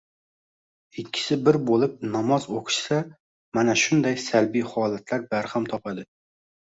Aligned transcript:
Ikkisi 1.01 1.35
bir 1.49 1.59
bo‘lib 1.67 1.99
namoz 2.15 2.47
o‘qishsa, 2.61 2.99
mana 3.59 3.77
shunday 3.85 4.19
salbiy 4.27 4.67
holatlar 4.75 5.27
barham 5.35 5.69
topadi. 5.75 6.09